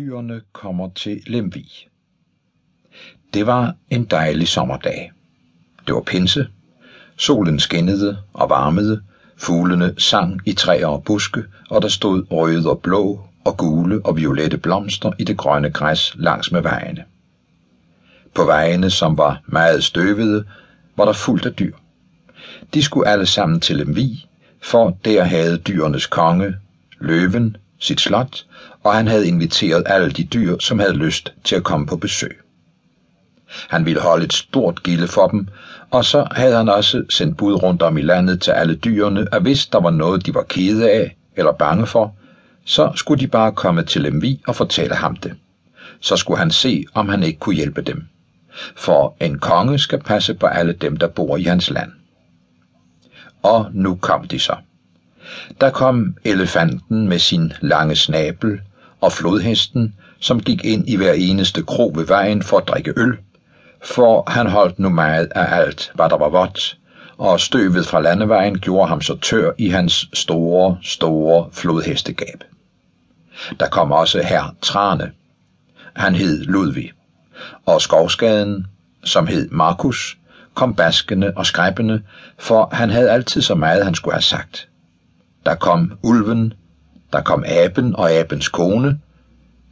[0.00, 1.88] Dyrene kommer til Lemvig.
[3.34, 5.12] Det var en dejlig sommerdag.
[5.86, 6.46] Det var pinse.
[7.16, 9.02] Solen skinnede og varmede.
[9.36, 14.16] Fuglene sang i træer og buske, og der stod røde og blå og gule og
[14.16, 17.04] violette blomster i det grønne græs langs med vejene.
[18.34, 20.44] På vejene, som var meget støvede,
[20.96, 21.74] var der fuldt af dyr.
[22.74, 24.26] De skulle alle sammen til Lemvig,
[24.62, 26.54] for der havde dyrenes konge,
[26.98, 28.44] løven, sit slot,
[28.84, 32.40] og han havde inviteret alle de dyr, som havde lyst til at komme på besøg.
[33.68, 35.48] Han ville holde et stort gilde for dem,
[35.90, 39.42] og så havde han også sendt bud rundt om i landet til alle dyrene, at
[39.42, 42.14] hvis der var noget, de var kede af eller bange for,
[42.64, 45.34] så skulle de bare komme til Lemvi og fortælle ham det.
[46.00, 48.04] Så skulle han se, om han ikke kunne hjælpe dem.
[48.76, 51.92] For en konge skal passe på alle dem, der bor i hans land.
[53.42, 54.56] Og nu kom de så.
[55.60, 58.60] Der kom elefanten med sin lange snabel,
[59.00, 63.16] og flodhesten, som gik ind i hver eneste krog ved vejen for at drikke øl,
[63.82, 66.78] for han holdt nu meget af alt, hvad der var vådt,
[67.18, 72.44] og støvet fra landevejen gjorde ham så tør i hans store, store flodhestegab.
[73.60, 75.12] Der kom også herr Trane.
[75.94, 76.92] Han hed Ludvig.
[77.66, 78.66] Og skovskaden,
[79.04, 80.18] som hed Markus,
[80.54, 82.02] kom baskende og skræppende,
[82.38, 84.68] for han havde altid så meget, han skulle have sagt.
[85.46, 86.54] Der kom ulven,
[87.12, 89.00] der kom aben og abens kone,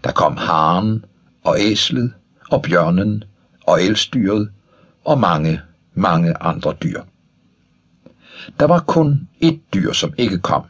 [0.05, 1.05] der kom haren
[1.45, 2.13] og æslet
[2.51, 3.25] og bjørnen
[3.67, 4.51] og elstyret
[5.05, 5.61] og mange,
[5.95, 7.03] mange andre dyr.
[8.61, 10.63] Der var kun et dyr, som ikke kom,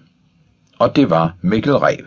[0.79, 2.07] og det var Mikkel Rev.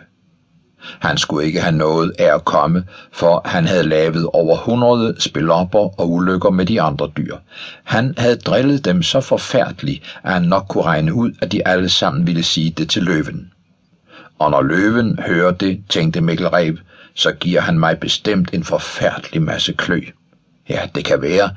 [0.98, 6.00] Han skulle ikke have noget af at komme, for han havde lavet over 100 spilopper
[6.00, 7.36] og ulykker med de andre dyr.
[7.84, 11.88] Han havde drillet dem så forfærdeligt, at han nok kunne regne ud, at de alle
[11.88, 13.52] sammen ville sige det til løven.
[14.38, 16.78] Og når løven hører det, tænkte Mikkel Reb,
[17.14, 20.00] så giver han mig bestemt en forfærdelig masse klø.
[20.68, 21.50] Ja, det kan være,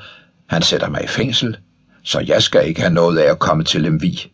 [0.47, 1.57] han sætter mig i fængsel,
[2.03, 4.31] så jeg skal ikke have noget af at komme til Lemvi.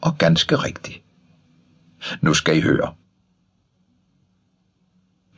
[0.00, 1.00] Og ganske rigtigt.
[2.20, 2.92] Nu skal I høre.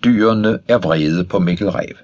[0.05, 1.95] Dyrene er vrede på Mikkel Rev.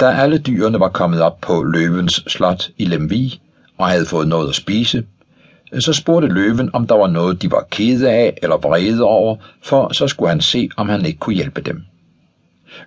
[0.00, 3.40] Da alle dyrene var kommet op på løvens slot i Lemvi
[3.78, 5.04] og havde fået noget at spise,
[5.78, 9.92] så spurgte løven, om der var noget, de var kede af eller vrede over, for
[9.92, 11.82] så skulle han se, om han ikke kunne hjælpe dem.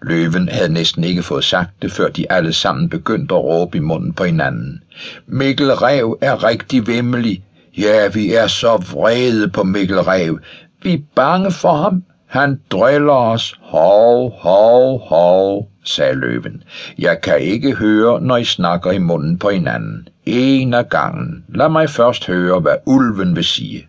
[0.02, 3.82] Løven havde næsten ikke fået sagt det, før de alle sammen begyndte at råbe i
[3.82, 4.84] munden på hinanden.
[5.28, 7.44] Mikkel Rev er rigtig vimmelig.
[7.78, 10.40] Ja, vi er så vrede på Mikkel Rev.
[10.84, 12.04] Vi er bange for ham.
[12.26, 13.56] Han driller os.
[13.62, 16.64] Hov, hov, hov, sagde løven.
[17.00, 20.08] Jeg kan ikke høre, når I snakker i munden på hinanden.
[20.26, 21.46] En af gangen.
[21.50, 23.88] Lad mig først høre, hvad ulven vil sige.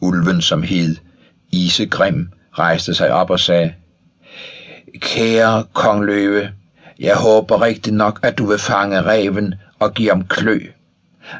[0.00, 0.96] Ulven, som hed
[1.52, 3.74] Isegrim, rejste sig op og sagde,
[4.98, 6.50] Kære kong Løve,
[6.98, 10.60] jeg håber rigtig nok, at du vil fange reven og give ham klø.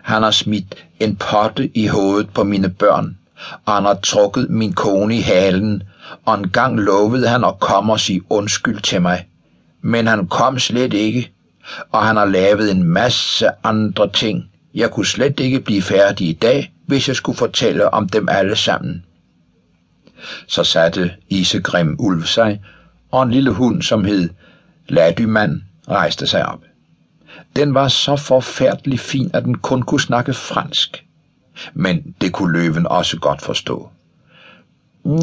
[0.03, 3.19] Han har smidt en potte i hovedet på mine børn,
[3.65, 5.82] og han har trukket min kone i halen,
[6.25, 9.28] og en gang lovede han at komme og sige undskyld til mig.
[9.82, 11.32] Men han kom slet ikke,
[11.93, 14.50] og han har lavet en masse andre ting.
[14.75, 18.56] Jeg kunne slet ikke blive færdig i dag, hvis jeg skulle fortælle om dem alle
[18.56, 19.04] sammen.
[20.49, 22.60] Så satte Isegrim Ulv sig
[23.10, 24.28] og en lille hund, som hed
[24.88, 26.60] Ladymand, rejste sig op.
[27.56, 31.04] Den var så forfærdelig fin, at den kun kunne snakke fransk.
[31.75, 33.88] Men det kunne løven også godt forstå.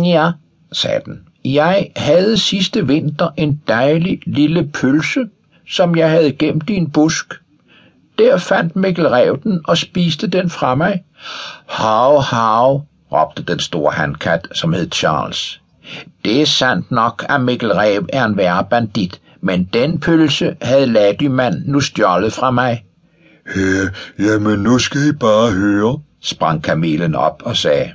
[0.04, 0.32] Ja,
[0.72, 1.20] sagde den.
[1.46, 5.26] Jeg havde sidste vinter en dejlig lille pølse,
[5.70, 7.34] som jeg havde gemt i en busk.
[8.18, 11.04] Der fandt Mikkel Rev den og spiste den fra mig.
[11.66, 15.62] Hav, hav, råbte den store handkat, som hed Charles.
[16.26, 20.86] Det er sandt nok, at Mikkel Rev er en værre bandit, men den pølse havde
[20.86, 22.86] Ladymand nu stjålet fra mig.
[23.56, 27.92] Ja, jamen nu skal I bare høre, sprang kamelen op og sagde.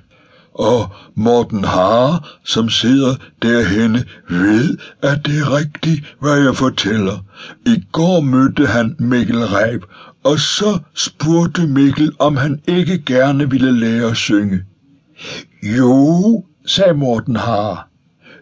[0.55, 7.25] Og Morten Hare, som sidder derhenne, ved, at det er rigtigt, hvad jeg fortæller.
[7.67, 9.81] I går mødte han Mikkel Rev,
[10.25, 14.61] og så spurgte Mikkel, om han ikke gerne ville lære at synge.
[15.63, 17.79] Jo, sagde Morten Hare.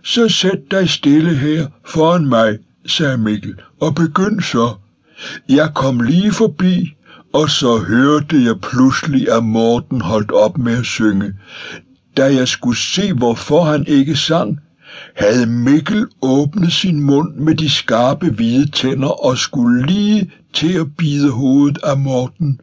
[0.05, 4.75] Så sæt dig stille her foran mig, sagde Mikkel, og begynd så.
[5.49, 6.97] Jeg kom lige forbi,
[7.35, 11.35] og så hørte jeg pludselig, at Morten holdt op med at synge.
[12.17, 14.59] Da jeg skulle se, hvorfor han ikke sang,
[15.17, 20.97] havde Mikkel åbnet sin mund med de skarpe hvide tænder og skulle lige til at
[20.97, 22.61] bide hovedet af Morten.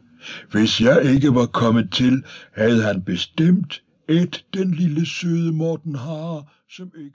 [0.52, 2.22] Hvis jeg ikke var kommet til,
[2.56, 7.10] havde han bestemt et den lille søde Morten har, som ikke